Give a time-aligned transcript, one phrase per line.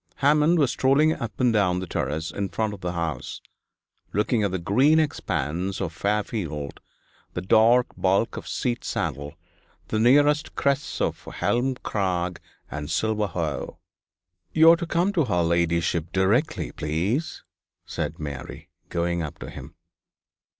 [0.15, 3.39] Hammond was strolling up and down the terrace in front of the house,
[4.13, 6.79] looking at the green expanse of Fairfield,
[7.35, 9.35] the dark bulk of Seat Sandal,
[9.89, 12.39] the nearer crests of Helm Crag
[12.71, 13.77] and Silver Howe.
[14.53, 17.43] 'You are to come to her ladyship directly, please,'
[17.85, 19.75] said Mary, going up to him.